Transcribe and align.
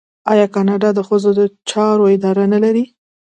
آیا 0.31 0.45
کاناډا 0.53 0.89
د 0.95 0.99
ښځو 1.07 1.29
چارو 1.69 2.05
اداره 2.15 2.43
نلري؟ 2.53 2.83